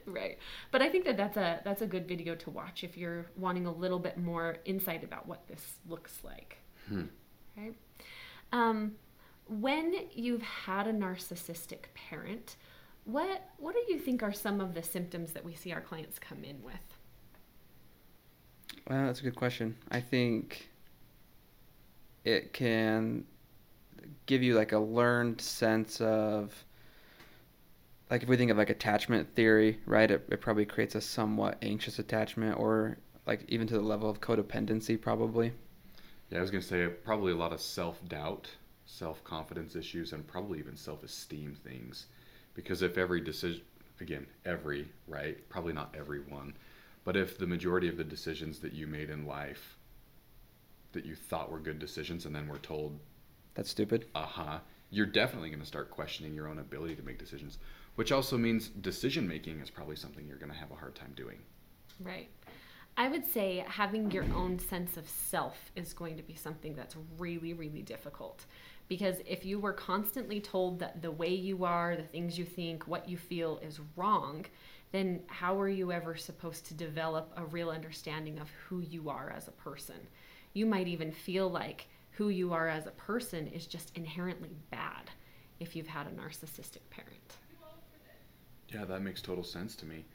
right 0.06 0.38
but 0.72 0.82
i 0.82 0.90
think 0.90 1.06
that 1.06 1.16
that's 1.18 1.38
a 1.38 1.62
that's 1.64 1.82
a 1.82 1.88
good 1.88 2.08
video 2.08 2.36
to 2.36 2.50
watch 2.50 2.84
if 2.84 2.98
you're 2.98 3.26
wanting 3.38 3.66
a 3.66 3.72
little 3.72 4.00
bit 4.00 4.18
more 4.18 4.58
insight 4.66 5.04
about 5.04 5.28
what 5.28 5.48
this 5.48 5.78
looks 5.88 6.20
like 6.24 6.58
Hmm. 6.90 7.04
right 7.58 7.76
um, 8.54 8.94
when 9.48 9.94
you've 10.14 10.42
had 10.42 10.88
a 10.88 10.94
narcissistic 10.94 11.86
parent 11.94 12.56
what 13.06 13.50
what 13.58 13.74
do 13.76 13.82
you 13.94 14.00
think 14.00 14.24
are 14.24 14.34
some 14.34 14.60
of 14.62 14.74
the 14.74 14.84
symptoms 14.84 15.32
that 15.34 15.44
we 15.46 15.54
see 15.54 15.72
our 15.74 15.82
clients 15.82 16.20
come 16.20 16.44
in 16.44 16.62
with 16.64 16.98
Well, 18.90 19.06
that's 19.06 19.20
a 19.20 19.24
good 19.24 19.36
question. 19.36 19.76
I 19.92 20.00
think 20.00 20.70
it 22.24 22.54
can 22.54 23.26
give 24.26 24.44
you 24.44 24.56
like 24.56 24.72
a 24.74 24.80
learned 24.80 25.40
sense 25.42 26.00
of 26.02 26.54
like 28.10 28.24
if 28.24 28.30
we 28.30 28.38
think 28.38 28.52
of 28.52 28.58
like 28.58 28.70
attachment 28.70 29.36
theory, 29.36 29.80
right? 29.86 30.10
It, 30.10 30.28
it 30.30 30.42
probably 30.42 30.66
creates 30.66 30.96
a 30.96 31.02
somewhat 31.02 31.58
anxious 31.62 32.00
attachment 32.00 32.58
or 32.58 32.98
like 33.26 33.44
even 33.48 33.68
to 33.68 33.74
the 33.74 33.82
level 33.82 34.10
of 34.10 34.22
codependency 34.22 35.00
probably. 35.00 35.54
Yeah, 36.30 36.40
I 36.40 36.42
was 36.42 36.52
gonna 36.52 36.62
say 36.62 36.88
probably 36.88 37.32
a 37.32 37.38
lot 37.38 37.54
of 37.54 37.62
self-doubt, 37.62 38.50
self-confidence 38.86 39.76
issues, 39.76 40.14
and 40.14 40.26
probably 40.26 40.60
even 40.60 40.76
self-esteem 40.76 41.56
things. 41.64 42.08
Because 42.54 42.82
if 42.82 42.98
every 42.98 43.22
decision, 43.22 43.62
again, 44.02 44.26
every 44.46 44.88
right, 45.08 45.38
probably 45.50 45.74
not 45.74 45.94
everyone, 45.98 46.54
but 47.04 47.16
if 47.16 47.38
the 47.38 47.48
majority 47.48 47.88
of 47.88 47.98
the 47.98 48.04
decisions 48.04 48.60
that 48.60 48.74
you 48.74 48.88
made 48.88 49.10
in 49.10 49.26
life 49.26 49.78
that 50.94 51.06
you 51.06 51.16
thought 51.16 51.52
were 51.52 51.60
good 51.60 51.80
decisions, 51.80 52.26
and 52.26 52.34
then 52.34 52.48
were 52.48 52.58
told 52.58 52.98
That's 53.54 53.70
stupid. 53.70 54.06
uh-huh 54.16 54.60
you're 54.90 55.06
definitely 55.06 55.50
going 55.50 55.62
to 55.62 55.66
start 55.66 55.92
questioning 55.92 56.34
your 56.34 56.48
own 56.48 56.60
ability 56.60 56.96
to 56.96 57.04
make 57.04 57.20
decisions 57.20 57.58
which 57.98 58.12
also 58.12 58.38
means 58.38 58.70
decision 58.70 59.28
making 59.28 59.60
is 59.60 59.70
probably 59.70 59.96
something 59.96 60.26
you're 60.28 60.38
going 60.38 60.52
to 60.52 60.58
have 60.58 60.72
a 60.72 60.76
hard 60.76 60.96
time 60.96 61.12
doing 61.16 61.40
Right. 62.00 62.30
I 62.96 63.10
would 63.10 63.26
say 63.26 63.64
having 63.68 64.10
your 64.12 64.26
own 64.36 64.58
sense 64.58 64.98
of 64.98 65.08
self 65.08 65.72
is 65.76 65.94
going 65.94 66.18
to 66.18 66.24
be 66.24 66.36
something 66.36 66.74
that's 66.74 66.96
really, 67.18 67.54
really 67.54 67.82
difficult 67.82 68.46
Because 68.88 69.18
if 69.26 69.46
you 69.46 69.60
were 69.60 69.74
constantly 69.74 70.40
told 70.40 70.80
that 70.80 71.02
the 71.02 71.12
way 71.12 71.34
you 71.34 71.66
are, 71.66 71.96
the 71.96 72.04
things 72.04 72.38
you 72.38 72.46
think, 72.46 72.88
what 72.88 73.10
you 73.10 73.18
feel 73.18 73.60
is 73.60 73.80
wrong, 73.96 74.46
then 74.92 75.22
how 75.28 75.60
are 75.60 75.70
you 75.70 75.92
ever 75.92 76.16
supposed 76.16 76.66
to 76.68 76.74
develop 76.74 77.34
a 77.36 77.46
real 77.46 77.70
understanding 77.70 78.40
of 78.40 78.50
who 78.68 78.80
you 78.82 79.10
are 79.10 79.34
as 79.36 79.48
a 79.48 79.52
person? 79.52 80.08
You 80.54 80.66
might 80.66 80.88
even 80.88 81.12
feel 81.12 81.50
like 81.50 81.88
who 82.12 82.30
you 82.30 82.54
are 82.54 82.70
as 82.70 82.88
a 82.88 82.92
person 82.92 83.48
is 83.48 83.68
just 83.68 83.96
inherently 83.98 84.56
bad 84.72 85.12
if 85.60 85.76
you've 85.76 85.88
had 85.88 86.08
a 86.08 86.12
narcissistic 86.12 86.90
parent. 86.90 87.38
Yeah, 88.70 88.86
that 88.86 89.02
makes 89.02 89.22
total 89.22 89.44
sense 89.44 89.76
to 89.78 89.86
me. 89.86 90.06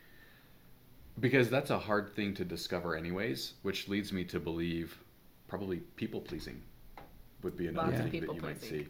Because 1.20 1.50
that's 1.50 1.70
a 1.70 1.78
hard 1.78 2.14
thing 2.14 2.34
to 2.34 2.44
discover, 2.44 2.96
anyways, 2.96 3.54
which 3.62 3.88
leads 3.88 4.12
me 4.12 4.24
to 4.24 4.40
believe 4.40 4.98
probably 5.46 5.78
people 5.96 6.20
pleasing 6.20 6.62
would 7.42 7.56
be 7.56 7.66
another 7.66 7.88
Lots 7.88 8.02
thing 8.02 8.12
that 8.12 8.20
people 8.20 8.34
you 8.34 8.40
might 8.40 8.62
see, 8.62 8.86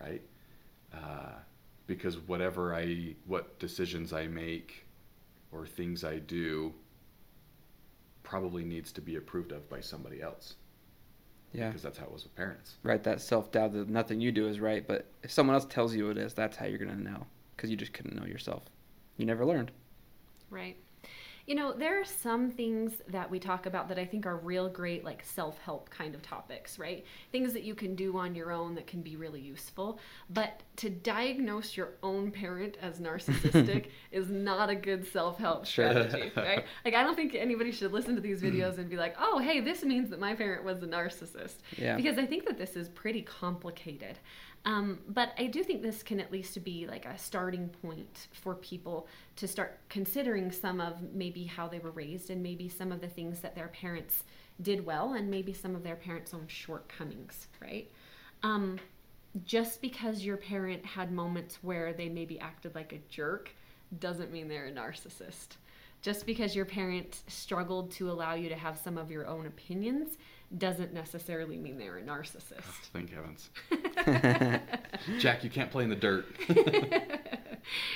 right? 0.00 0.22
Uh, 0.94 1.32
because 1.86 2.18
whatever 2.18 2.74
I, 2.74 3.14
what 3.26 3.58
decisions 3.58 4.12
I 4.12 4.26
make 4.26 4.86
or 5.50 5.66
things 5.66 6.04
I 6.04 6.18
do 6.18 6.72
probably 8.22 8.62
needs 8.62 8.92
to 8.92 9.00
be 9.00 9.16
approved 9.16 9.52
of 9.52 9.68
by 9.68 9.80
somebody 9.80 10.20
else. 10.20 10.54
Yeah. 11.52 11.68
Because 11.68 11.82
that's 11.82 11.98
how 11.98 12.04
it 12.04 12.12
was 12.12 12.24
with 12.24 12.36
parents. 12.36 12.76
Right, 12.82 13.02
that 13.02 13.20
self 13.20 13.50
doubt 13.50 13.72
that 13.72 13.88
nothing 13.88 14.20
you 14.20 14.30
do 14.30 14.46
is 14.46 14.60
right, 14.60 14.86
but 14.86 15.06
if 15.22 15.32
someone 15.32 15.54
else 15.54 15.64
tells 15.64 15.94
you 15.94 16.10
it 16.10 16.18
is, 16.18 16.34
that's 16.34 16.56
how 16.56 16.66
you're 16.66 16.78
going 16.78 16.94
to 16.94 17.02
know 17.02 17.26
because 17.56 17.70
you 17.70 17.76
just 17.76 17.94
couldn't 17.94 18.14
know 18.14 18.26
yourself. 18.26 18.62
You 19.18 19.26
never 19.26 19.44
learned. 19.44 19.70
Right. 20.50 20.76
You 21.46 21.54
know, 21.54 21.72
there 21.72 21.98
are 21.98 22.04
some 22.04 22.50
things 22.50 23.00
that 23.08 23.30
we 23.30 23.38
talk 23.38 23.64
about 23.64 23.88
that 23.88 23.98
I 23.98 24.04
think 24.04 24.26
are 24.26 24.36
real 24.36 24.68
great, 24.68 25.02
like 25.02 25.24
self 25.24 25.58
help 25.60 25.88
kind 25.88 26.14
of 26.14 26.20
topics, 26.20 26.78
right? 26.78 27.06
Things 27.32 27.54
that 27.54 27.62
you 27.64 27.74
can 27.74 27.94
do 27.94 28.18
on 28.18 28.34
your 28.34 28.52
own 28.52 28.74
that 28.74 28.86
can 28.86 29.00
be 29.00 29.16
really 29.16 29.40
useful. 29.40 29.98
But 30.28 30.62
to 30.76 30.90
diagnose 30.90 31.74
your 31.74 31.92
own 32.02 32.32
parent 32.32 32.76
as 32.82 33.00
narcissistic 33.00 33.86
is 34.12 34.28
not 34.28 34.68
a 34.68 34.74
good 34.74 35.06
self 35.10 35.38
help 35.38 35.64
Sure. 35.64 35.88
strategy, 35.90 36.30
right? 36.36 36.66
Like, 36.84 36.94
I 36.94 37.02
don't 37.02 37.16
think 37.16 37.34
anybody 37.34 37.72
should 37.72 37.92
listen 37.92 38.14
to 38.16 38.20
these 38.20 38.42
videos 38.42 38.76
and 38.76 38.90
be 38.90 38.98
like, 38.98 39.16
oh, 39.18 39.38
hey, 39.38 39.60
this 39.60 39.82
means 39.82 40.10
that 40.10 40.20
my 40.20 40.34
parent 40.34 40.64
was 40.64 40.82
a 40.82 40.86
narcissist. 40.86 41.56
Yeah. 41.78 41.96
Because 41.96 42.18
I 42.18 42.26
think 42.26 42.44
that 42.44 42.58
this 42.58 42.76
is 42.76 42.90
pretty 42.90 43.22
complicated. 43.22 44.18
Um, 44.64 44.98
but 45.08 45.32
I 45.38 45.46
do 45.46 45.62
think 45.62 45.82
this 45.82 46.02
can 46.02 46.20
at 46.20 46.32
least 46.32 46.62
be 46.64 46.86
like 46.86 47.06
a 47.06 47.16
starting 47.16 47.68
point 47.82 48.28
for 48.32 48.54
people 48.54 49.06
to 49.36 49.48
start 49.48 49.78
considering 49.88 50.50
some 50.50 50.80
of 50.80 51.14
maybe 51.14 51.44
how 51.44 51.68
they 51.68 51.78
were 51.78 51.90
raised 51.90 52.28
and 52.28 52.42
maybe 52.42 52.68
some 52.68 52.92
of 52.92 53.00
the 53.00 53.08
things 53.08 53.40
that 53.40 53.54
their 53.54 53.68
parents 53.68 54.24
did 54.60 54.84
well 54.84 55.14
and 55.14 55.30
maybe 55.30 55.52
some 55.52 55.74
of 55.74 55.84
their 55.84 55.96
parents' 55.96 56.34
own 56.34 56.46
shortcomings, 56.48 57.46
right? 57.62 57.90
Um, 58.42 58.78
just 59.44 59.80
because 59.80 60.24
your 60.24 60.36
parent 60.36 60.84
had 60.84 61.12
moments 61.12 61.58
where 61.62 61.92
they 61.92 62.08
maybe 62.08 62.40
acted 62.40 62.74
like 62.74 62.92
a 62.92 62.98
jerk 63.08 63.50
doesn't 64.00 64.32
mean 64.32 64.48
they're 64.48 64.66
a 64.66 64.72
narcissist. 64.72 65.56
Just 66.00 66.26
because 66.26 66.54
your 66.54 66.64
parent 66.64 67.22
struggled 67.26 67.90
to 67.92 68.10
allow 68.10 68.34
you 68.34 68.48
to 68.48 68.54
have 68.54 68.78
some 68.78 68.96
of 68.96 69.10
your 69.10 69.26
own 69.26 69.46
opinions 69.46 70.16
doesn't 70.56 70.94
necessarily 70.94 71.58
mean 71.58 71.76
they're 71.76 71.98
a 71.98 72.02
narcissist. 72.02 72.62
Thank 72.92 73.10
heavens. 73.12 73.50
Jack, 75.18 75.44
you 75.44 75.50
can't 75.50 75.70
play 75.70 75.84
in 75.84 75.90
the 75.90 75.96
dirt. 75.96 76.26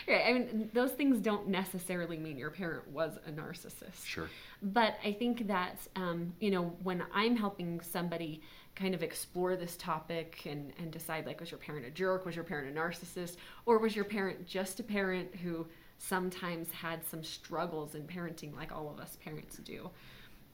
right. 0.07 0.23
I 0.27 0.33
mean, 0.35 0.69
those 0.75 0.93
things 0.93 1.19
don't 1.21 1.49
necessarily 1.49 2.19
mean 2.19 2.37
your 2.37 2.51
parent 2.51 2.89
was 2.91 3.19
a 3.27 3.31
narcissist. 3.31 4.05
sure. 4.05 4.29
But 4.61 4.97
I 5.05 5.13
think 5.13 5.47
that, 5.47 5.79
um, 5.97 6.35
you 6.41 6.51
know, 6.51 6.75
when 6.83 7.03
I'm 7.15 7.37
helping 7.37 7.81
somebody 7.81 8.43
kind 8.75 8.95
of 8.95 9.03
explore 9.03 9.57
this 9.57 9.77
topic 9.77 10.43
and, 10.45 10.73
and 10.79 10.91
decide, 10.91 11.27
like, 11.27 11.41
was 11.41 11.51
your 11.51 11.59
parent 11.59 11.87
a 11.87 11.91
jerk? 11.91 12.27
Was 12.27 12.37
your 12.37 12.45
parent 12.45 12.77
a 12.77 12.79
narcissist? 12.79 13.37
Or 13.65 13.79
was 13.79 13.97
your 13.97 14.05
parent 14.05 14.47
just 14.47 14.79
a 14.79 14.83
parent 14.83 15.35
who 15.37 15.67
sometimes 16.03 16.71
had 16.73 17.07
some 17.07 17.23
struggles 17.23 17.95
in 17.95 18.03
parenting, 18.03 18.57
like 18.57 18.73
all 18.73 18.91
of 18.91 18.99
us 18.99 19.17
parents 19.25 19.59
do? 19.59 19.89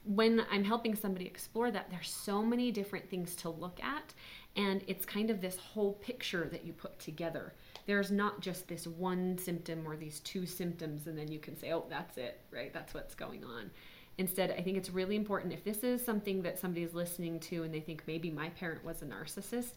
When 0.05 0.45
I'm 0.51 0.63
helping 0.63 0.95
somebody 0.95 1.25
explore 1.25 1.71
that, 1.71 1.89
there's 1.89 2.09
so 2.09 2.43
many 2.43 2.71
different 2.71 3.09
things 3.09 3.35
to 3.37 3.49
look 3.49 3.79
at. 3.83 4.13
And 4.55 4.83
it's 4.87 5.05
kind 5.05 5.29
of 5.29 5.41
this 5.41 5.57
whole 5.57 5.93
picture 5.93 6.47
that 6.51 6.65
you 6.65 6.73
put 6.73 6.99
together. 6.99 7.53
There's 7.85 8.11
not 8.11 8.41
just 8.41 8.67
this 8.67 8.85
one 8.85 9.37
symptom 9.37 9.87
or 9.87 9.95
these 9.95 10.19
two 10.21 10.45
symptoms, 10.45 11.07
and 11.07 11.17
then 11.17 11.31
you 11.31 11.39
can 11.39 11.57
say, 11.57 11.71
oh, 11.73 11.85
that's 11.89 12.17
it, 12.17 12.39
right? 12.51 12.73
That's 12.73 12.93
what's 12.93 13.15
going 13.15 13.43
on. 13.43 13.71
Instead, 14.19 14.51
I 14.51 14.61
think 14.61 14.77
it's 14.77 14.89
really 14.89 15.15
important 15.15 15.53
if 15.53 15.63
this 15.63 15.83
is 15.83 16.03
something 16.03 16.41
that 16.43 16.59
somebody 16.59 16.83
is 16.83 16.93
listening 16.93 17.39
to 17.41 17.63
and 17.63 17.73
they 17.73 17.79
think 17.79 18.03
maybe 18.05 18.29
my 18.29 18.49
parent 18.49 18.83
was 18.83 19.01
a 19.01 19.05
narcissist, 19.05 19.73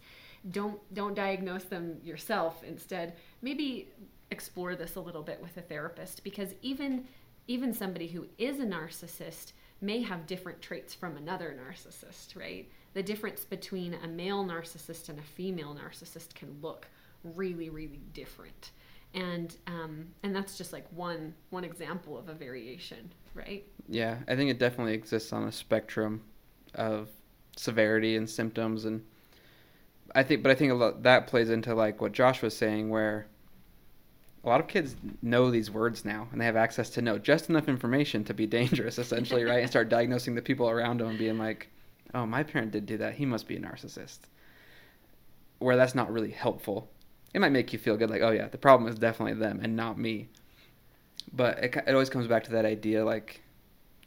don't 0.51 0.81
don't 0.93 1.15
diagnose 1.15 1.65
them 1.65 1.99
yourself. 2.03 2.65
Instead, 2.65 3.15
maybe 3.41 3.89
explore 4.33 4.75
this 4.75 4.97
a 4.97 5.01
little 5.01 5.23
bit 5.23 5.41
with 5.41 5.57
a 5.57 5.61
therapist 5.61 6.25
because 6.25 6.55
even 6.63 7.05
even 7.49 7.75
somebody 7.75 8.07
who 8.07 8.27
is 8.39 8.61
a 8.61 8.65
narcissist 8.65 9.53
may 9.81 10.01
have 10.01 10.27
different 10.27 10.63
traits 10.63 10.95
from 10.95 11.17
another 11.17 11.57
narcissist, 11.59 12.37
right? 12.37 12.71
The 12.95 13.03
difference 13.03 13.45
between 13.45 13.95
a 13.95 14.07
male 14.07 14.45
narcissist 14.45 15.09
and 15.09 15.19
a 15.19 15.23
female 15.23 15.77
narcissist 15.77 16.35
can 16.35 16.57
look 16.63 16.87
really, 17.25 17.69
really 17.69 18.01
different. 18.13 18.71
And 19.15 19.55
um, 19.67 20.07
and 20.23 20.35
that's 20.35 20.57
just 20.57 20.73
like 20.73 20.87
one 20.95 21.35
one 21.51 21.65
example 21.65 22.17
of 22.17 22.29
a 22.29 22.35
variation, 22.35 23.13
right? 23.35 23.65
Yeah, 23.89 24.19
I 24.27 24.37
think 24.37 24.51
it 24.51 24.59
definitely 24.59 24.95
exists 24.95 25.33
on 25.33 25.45
a 25.45 25.53
spectrum 25.53 26.23
of 26.75 27.09
severity 27.57 28.17
and 28.17 28.31
symptoms, 28.31 28.87
and 28.87 29.05
I 30.15 30.23
think, 30.23 30.43
but 30.43 30.51
I 30.51 30.55
think 30.55 30.73
a 30.73 30.75
lot 30.75 31.03
that 31.03 31.27
plays 31.27 31.51
into 31.51 31.75
like 31.75 32.01
what 32.01 32.13
Josh 32.13 32.41
was 32.41 32.57
saying, 32.57 32.89
where 32.89 33.27
a 34.45 34.49
lot 34.49 34.61
of 34.61 34.67
kids 34.67 34.97
know 35.23 35.51
these 35.51 35.71
words 35.71 36.05
now, 36.05 36.29
and 36.33 36.41
they 36.41 36.45
have 36.45 36.57
access 36.57 36.91
to 36.91 37.03
know 37.03 37.17
just 37.19 37.49
enough 37.49 37.69
information 37.69 38.25
to 38.25 38.35
be 38.35 38.47
dangerous, 38.47 38.99
essentially, 38.99 39.45
right? 39.45 39.61
And 39.61 39.71
start 39.71 39.89
diagnosing 39.89 40.35
the 40.35 40.43
people 40.43 40.69
around 40.69 40.99
them 41.01 41.09
and 41.09 41.19
being 41.19 41.39
like, 41.39 41.69
"Oh, 42.13 42.27
my 42.27 42.43
parent 42.43 42.73
did 42.73 42.87
do 42.87 42.97
that. 42.99 43.15
He 43.15 43.27
must 43.27 43.47
be 43.47 43.57
a 43.57 43.61
narcissist." 43.61 44.19
Where 45.59 45.77
that's 45.77 45.95
not 45.95 46.13
really 46.13 46.33
helpful. 46.33 46.91
It 47.33 47.41
might 47.41 47.53
make 47.53 47.73
you 47.73 47.79
feel 47.79 47.97
good, 47.97 48.11
like, 48.11 48.23
"Oh 48.23 48.33
yeah, 48.33 48.49
the 48.49 48.59
problem 48.59 48.91
is 48.91 48.99
definitely 48.99 49.35
them 49.35 49.61
and 49.63 49.77
not 49.77 49.97
me." 49.99 50.29
But 51.33 51.59
it, 51.63 51.77
it 51.77 51.93
always 51.93 52.11
comes 52.11 52.27
back 52.27 52.43
to 52.45 52.51
that 52.53 52.65
idea, 52.65 53.05
like 53.05 53.43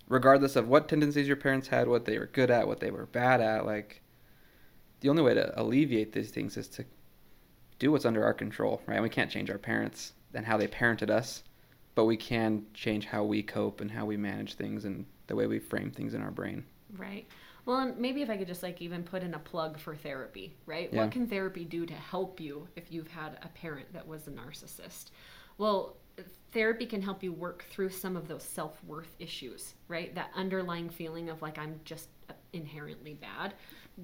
regardless 0.10 0.56
of 0.56 0.68
what 0.68 0.90
tendencies 0.90 1.28
your 1.28 1.38
parents 1.38 1.70
had, 1.70 1.88
what 1.88 2.06
they 2.06 2.20
were 2.20 2.28
good 2.28 2.52
at, 2.52 2.68
what 2.68 2.80
they 2.82 2.92
were 2.92 3.06
bad 3.08 3.42
at, 3.42 3.66
like 3.66 4.02
the 5.00 5.10
only 5.10 5.24
way 5.24 5.34
to 5.34 5.60
alleviate 5.60 6.12
these 6.12 6.30
things 6.30 6.58
is 6.58 6.68
to 6.68 6.86
do 7.80 7.92
what's 7.92 8.06
under 8.06 8.24
our 8.24 8.34
control, 8.34 8.82
right? 8.86 9.02
We 9.02 9.10
can't 9.10 9.32
change 9.32 9.50
our 9.50 9.58
parents 9.58 10.14
and 10.36 10.46
how 10.46 10.58
they 10.58 10.68
parented 10.68 11.10
us, 11.10 11.44
but 11.96 12.06
we 12.06 12.18
can 12.18 12.66
change 12.74 13.06
how 13.06 13.24
we 13.24 13.42
cope 13.42 13.82
and 13.82 13.90
how 13.90 14.06
we 14.06 14.18
manage 14.18 14.56
things 14.56 14.86
and 14.86 15.06
the 15.28 15.36
way 15.36 15.48
we 15.48 15.60
frame 15.60 15.92
things 15.92 16.14
in 16.14 16.22
our 16.22 16.32
brain. 16.32 16.64
Right. 16.98 17.26
Well, 17.66 17.80
and 17.80 17.98
maybe 17.98 18.22
if 18.22 18.30
I 18.30 18.38
could 18.38 18.48
just 18.48 18.62
like 18.62 18.82
even 18.82 19.04
put 19.04 19.24
in 19.24 19.34
a 19.34 19.40
plug 19.40 19.80
for 19.80 19.96
therapy, 19.96 20.56
right? 20.66 20.90
Yeah. 20.92 21.02
What 21.02 21.12
can 21.12 21.28
therapy 21.28 21.66
do 21.66 21.86
to 21.86 21.94
help 21.94 22.40
you 22.40 22.68
if 22.76 22.92
you've 22.92 23.08
had 23.08 23.40
a 23.42 23.48
parent 23.50 23.92
that 23.94 24.08
was 24.08 24.28
a 24.28 24.32
narcissist? 24.32 25.06
Well, 25.58 25.96
therapy 26.52 26.86
can 26.86 27.02
help 27.02 27.24
you 27.24 27.34
work 27.34 27.66
through 27.72 27.90
some 27.90 28.16
of 28.16 28.28
those 28.28 28.44
self 28.44 28.84
worth 28.84 29.16
issues, 29.20 29.74
right? 29.88 30.14
That 30.14 30.30
underlying 30.36 30.90
feeling 30.90 31.30
of 31.30 31.42
like 31.42 31.58
I'm 31.58 31.80
just 31.86 32.10
inherently 32.54 33.14
bad. 33.14 33.54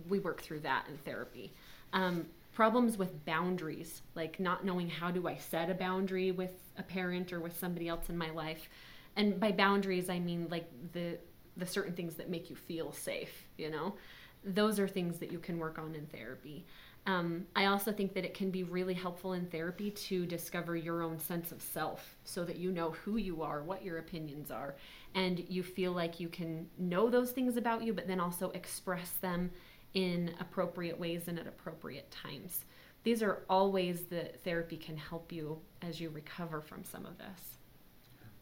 We 0.10 0.20
work 0.20 0.42
through 0.42 0.62
that 0.62 0.86
in 0.90 0.98
therapy. 0.98 1.54
Um, 1.94 2.26
problems 2.53 2.98
with 2.98 3.25
boundaries, 3.25 4.01
like 4.15 4.39
not 4.39 4.65
knowing 4.65 4.89
how 4.89 5.12
do 5.12 5.27
I 5.27 5.38
set 5.38 5.70
a 5.70 5.74
boundary 5.74 6.31
with 6.31 6.51
a 6.77 6.84
parent 6.84 7.31
or 7.31 7.39
with 7.39 7.58
somebody 7.58 7.88
else 7.88 8.10
in 8.10 8.17
my 8.17 8.29
life. 8.31 8.70
And 9.15 9.39
by 9.39 9.51
boundaries, 9.51 10.10
I 10.10 10.20
mean 10.20 10.48
like 10.50 10.70
the 10.93 11.17
the 11.58 11.65
certain 11.65 11.93
things 11.93 12.15
that 12.15 12.29
make 12.29 12.50
you 12.50 12.55
feel 12.55 12.91
safe, 12.93 13.48
you 13.58 13.70
know? 13.70 13.96
Those 14.43 14.79
are 14.79 14.88
things 14.88 15.20
that 15.20 15.31
you 15.31 15.38
can 15.38 15.60
work 15.60 15.77
on 15.77 15.93
in 15.96 16.08
therapy. 16.08 16.65
Um, 17.08 17.46
I 17.55 17.65
also 17.65 17.91
think 17.91 18.13
that 18.13 18.25
it 18.25 18.34
can 18.34 18.51
be 18.51 18.63
really 18.63 18.93
helpful 18.93 19.34
in 19.34 19.48
therapy 19.48 19.89
to 19.91 20.25
discover 20.25 20.75
your 20.75 21.01
own 21.01 21.20
sense 21.20 21.51
of 21.51 21.62
self 21.62 22.15
so 22.24 22.46
that 22.46 22.58
you 22.58 22.72
know 22.72 22.91
who 22.91 23.17
you 23.17 23.41
are, 23.41 23.63
what 23.63 23.84
your 23.84 23.98
opinions 23.98 24.51
are, 24.51 24.75
and 25.15 25.43
you 25.50 25.63
feel 25.63 25.93
like 25.93 26.20
you 26.20 26.29
can 26.29 26.67
know 26.77 27.10
those 27.10 27.31
things 27.31 27.58
about 27.58 27.84
you, 27.84 27.93
but 27.93 28.08
then 28.08 28.20
also 28.20 28.51
express 28.51 29.12
them 29.13 29.51
in 29.93 30.33
appropriate 30.39 31.00
ways 31.00 31.27
and 31.27 31.39
at 31.39 31.48
appropriate 31.48 32.10
times. 32.12 32.65
These 33.03 33.24
are 33.24 33.43
all 33.50 33.71
ways 33.71 34.03
that 34.12 34.43
therapy 34.43 34.77
can 34.77 34.95
help 34.95 35.31
you 35.31 35.60
as 35.81 36.00
you 36.00 36.10
recover 36.10 36.62
from 36.62 36.83
some 36.83 37.05
of 37.05 37.17
this. 37.17 37.57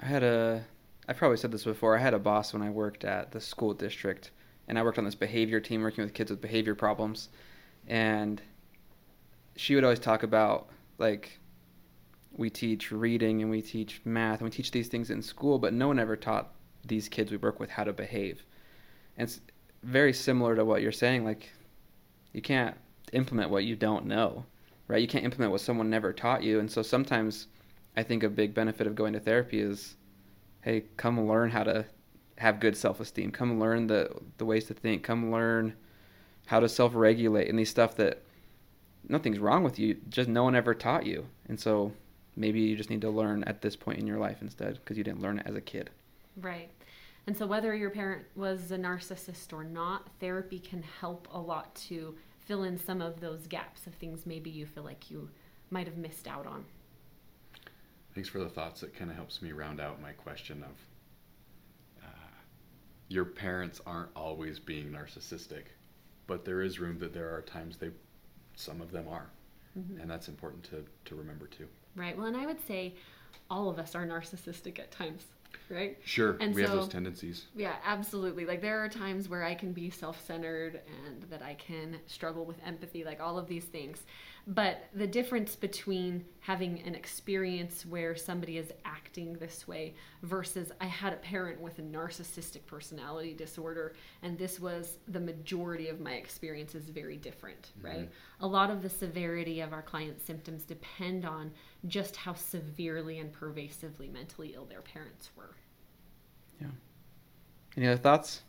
I 0.02 0.06
had 0.06 0.24
a, 0.24 0.64
I 1.08 1.14
probably 1.14 1.38
said 1.38 1.52
this 1.52 1.64
before. 1.64 1.98
I 1.98 2.02
had 2.02 2.14
a 2.14 2.20
boss 2.20 2.54
when 2.54 2.62
I 2.62 2.70
worked 2.70 3.06
at 3.06 3.32
the 3.32 3.42
school 3.42 3.74
district, 3.74 4.32
and 4.68 4.78
I 4.78 4.84
worked 4.84 4.98
on 4.98 5.06
this 5.06 5.16
behavior 5.16 5.60
team 5.60 5.82
working 5.82 6.04
with 6.04 6.14
kids 6.14 6.30
with 6.30 6.42
behavior 6.42 6.76
problems. 6.76 7.30
And 7.88 8.42
she 9.56 9.76
would 9.76 9.84
always 9.84 10.00
talk 10.00 10.24
about, 10.24 10.70
like, 10.98 11.40
we 12.32 12.50
teach 12.50 12.92
reading 12.92 13.42
and 13.42 13.50
we 13.50 13.62
teach 13.62 14.02
math 14.06 14.40
and 14.40 14.46
we 14.46 14.52
teach 14.52 14.72
these 14.72 14.88
things 14.88 15.10
in 15.10 15.22
school, 15.22 15.58
but 15.58 15.74
no 15.74 15.88
one 15.88 16.00
ever 16.00 16.16
taught 16.16 16.54
these 16.86 17.10
kids 17.10 17.32
we 17.32 17.38
work 17.38 17.60
with 17.60 17.70
how 17.70 17.84
to 17.84 17.92
behave. 17.92 18.44
And 19.18 19.40
very 19.84 20.14
similar 20.14 20.56
to 20.56 20.66
what 20.66 20.82
you're 20.82 20.92
saying. 20.92 21.24
Like, 21.24 21.50
you 22.34 22.42
can't 22.42 22.76
implement 23.14 23.50
what 23.50 23.64
you 23.64 23.76
don't 23.76 24.06
know, 24.06 24.46
right? 24.88 25.02
You 25.02 25.08
can't 25.08 25.26
implement 25.26 25.52
what 25.52 25.62
someone 25.62 25.90
never 25.90 26.14
taught 26.14 26.44
you. 26.44 26.60
And 26.60 26.70
so 26.72 26.82
sometimes 26.82 27.48
I 27.98 28.04
think 28.04 28.24
a 28.24 28.30
big 28.30 28.54
benefit 28.54 28.88
of 28.88 28.96
going 28.96 29.14
to 29.14 29.20
therapy 29.20 29.60
is, 29.60 29.96
hey, 30.62 30.84
come 30.98 31.28
learn 31.28 31.50
how 31.50 31.64
to 31.64 31.86
have 32.38 32.60
good 32.60 32.78
self-esteem. 32.78 33.32
Come 33.32 33.60
learn 33.60 33.88
the 33.88 34.10
the 34.38 34.46
ways 34.46 34.66
to 34.66 34.74
think. 34.74 35.04
Come 35.04 35.32
learn 35.32 35.76
how 36.46 36.60
to 36.60 36.70
self-regulate 36.70 37.50
and 37.50 37.60
these 37.60 37.70
stuff 37.70 37.96
that 37.98 38.24
nothing's 39.08 39.40
wrong 39.40 39.64
with 39.64 39.78
you. 39.78 39.98
Just 40.10 40.30
no 40.30 40.44
one 40.44 40.56
ever 40.56 40.74
taught 40.74 41.06
you. 41.06 41.26
And 41.48 41.60
so 41.60 41.92
maybe 42.36 42.60
you 42.62 42.76
just 42.76 42.90
need 42.90 43.02
to 43.02 43.10
learn 43.10 43.44
at 43.44 43.62
this 43.62 43.76
point 43.76 44.00
in 44.00 44.08
your 44.08 44.18
life 44.18 44.42
instead 44.42 44.76
because 44.76 44.98
you 44.98 45.04
didn't 45.04 45.22
learn 45.22 45.40
it 45.40 45.48
as 45.48 45.56
a 45.56 45.62
kid. 45.62 45.90
Right. 46.40 46.70
And 47.30 47.38
so, 47.38 47.46
whether 47.46 47.76
your 47.76 47.92
parent 47.92 48.26
was 48.36 48.72
a 48.72 48.76
narcissist 48.76 49.54
or 49.54 49.64
not, 49.64 50.10
therapy 50.20 50.58
can 50.58 50.82
help 50.82 51.28
a 51.32 51.40
lot 51.40 51.76
to 51.90 52.16
fill 52.40 52.64
in 52.64 52.76
some 52.76 53.04
of 53.04 53.22
those 53.22 53.46
gaps 53.46 53.86
of 53.86 53.94
things 53.94 54.26
maybe 54.26 54.50
you 54.50 54.66
feel 54.66 54.82
like 54.82 55.12
you 55.12 55.30
might 55.70 55.86
have 55.86 55.96
missed 55.96 56.28
out 56.28 56.48
on. 56.48 56.66
Thanks 58.16 58.30
for 58.30 58.40
the 58.40 58.50
thoughts. 58.50 58.82
It 58.82 58.96
kind 58.98 59.12
of 59.12 59.16
helps 59.16 59.44
me 59.44 59.52
round 59.52 59.80
out 59.80 60.02
my 60.02 60.12
question 60.12 60.64
of 60.64 62.04
uh, 62.04 62.32
your 63.10 63.26
parents 63.26 63.80
aren't 63.86 64.10
always 64.16 64.58
being 64.58 64.90
narcissistic, 64.90 65.66
but 66.26 66.46
there 66.46 66.64
is 66.64 66.80
room 66.80 66.98
that 66.98 67.14
there 67.14 67.32
are 67.36 67.44
times 67.44 67.78
they, 67.78 67.92
some 68.56 68.82
of 68.82 68.92
them 68.92 69.08
are. 69.08 69.30
Mm-hmm. 69.78 70.02
And 70.02 70.10
that's 70.10 70.30
important 70.30 70.64
to, 70.72 70.84
to 71.06 71.14
remember 71.14 71.46
too. 71.46 71.68
Right. 71.96 72.18
Well, 72.18 72.26
and 72.26 72.36
I 72.36 72.48
would 72.48 72.66
say 72.66 72.96
all 73.52 73.70
of 73.70 73.78
us 73.78 73.94
are 73.94 74.08
narcissistic 74.08 74.80
at 74.80 74.90
times 74.90 75.26
right? 75.70 75.98
Sure. 76.04 76.38
And 76.40 76.54
we 76.54 76.64
so, 76.64 76.70
have 76.70 76.78
those 76.78 76.90
tendencies. 76.90 77.48
Yeah, 77.56 77.76
absolutely. 77.86 78.46
Like 78.46 78.62
there 78.62 78.84
are 78.84 78.90
times 78.90 79.30
where 79.30 79.44
I 79.44 79.56
can 79.56 79.74
be 79.74 79.90
self-centered 79.90 80.82
and 81.06 81.24
that 81.30 81.42
I 81.42 81.54
can 81.56 81.98
struggle 82.08 82.46
with 82.46 82.58
empathy, 82.66 83.04
like 83.04 83.20
all 83.22 83.38
of 83.38 83.48
these 83.48 83.66
things. 83.66 84.04
But 84.48 84.86
the 84.94 85.06
difference 85.06 85.56
between 85.56 86.26
having 86.40 86.82
an 86.82 86.96
experience 86.96 87.86
where 87.86 88.16
somebody 88.16 88.58
is 88.58 88.72
acting 88.84 89.34
this 89.34 89.68
way 89.68 89.94
versus 90.24 90.72
I 90.82 90.86
had 90.86 91.14
a 91.14 91.18
parent 91.18 91.62
with 91.62 91.78
a 91.80 91.84
narcissistic 91.84 92.66
personality 92.66 93.34
disorder 93.34 93.94
and 94.24 94.38
this 94.38 94.60
was 94.60 94.98
the 95.08 95.20
majority 95.20 95.90
of 95.90 96.00
my 96.00 96.14
experience 96.14 96.74
is 96.74 96.90
very 96.90 97.18
different, 97.18 97.72
mm-hmm. 97.78 97.88
right? 97.88 98.10
A 98.40 98.48
lot 98.48 98.72
of 98.72 98.82
the 98.82 98.90
severity 98.90 99.62
of 99.62 99.74
our 99.74 99.84
clients' 99.84 100.26
symptoms 100.26 100.64
depend 100.64 101.26
on 101.26 101.52
just 101.88 102.16
how 102.16 102.34
severely 102.34 103.20
and 103.20 103.32
pervasively 103.32 104.08
mentally 104.08 104.54
ill 104.56 104.66
their 104.66 104.82
parents 104.82 105.30
were. 105.36 105.56
Yeah. 106.60 106.68
Any 107.78 107.88
other 107.88 107.98
thoughts? 107.98 108.42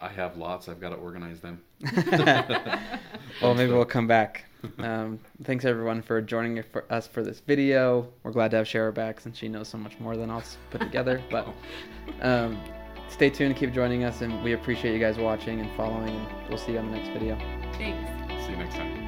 I 0.00 0.08
have 0.08 0.36
lots. 0.36 0.68
I've 0.68 0.80
got 0.80 0.90
to 0.90 0.96
organize 0.96 1.40
them. 1.40 1.60
well, 3.42 3.54
maybe 3.54 3.72
we'll 3.72 3.84
come 3.84 4.06
back. 4.06 4.44
Um, 4.78 5.20
thanks 5.44 5.64
everyone 5.64 6.02
for 6.02 6.20
joining 6.20 6.62
for 6.62 6.84
us 6.92 7.06
for 7.06 7.22
this 7.22 7.40
video. 7.40 8.08
We're 8.22 8.32
glad 8.32 8.50
to 8.52 8.56
have 8.58 8.66
Shara 8.66 8.92
back 8.92 9.20
since 9.20 9.38
she 9.38 9.48
knows 9.48 9.68
so 9.68 9.78
much 9.78 9.98
more 10.00 10.16
than 10.16 10.30
us 10.30 10.56
put 10.70 10.80
together. 10.80 11.22
But 11.30 11.48
um, 12.22 12.58
stay 13.08 13.30
tuned, 13.30 13.56
keep 13.56 13.72
joining 13.72 14.04
us, 14.04 14.20
and 14.22 14.42
we 14.42 14.52
appreciate 14.52 14.92
you 14.92 15.00
guys 15.00 15.18
watching 15.18 15.60
and 15.60 15.70
following. 15.76 16.14
And 16.14 16.48
we'll 16.48 16.58
see 16.58 16.72
you 16.72 16.78
on 16.78 16.90
the 16.90 16.96
next 16.96 17.10
video. 17.10 17.36
Thanks. 17.74 18.44
See 18.44 18.52
you 18.52 18.56
next 18.56 18.74
time. 18.74 19.07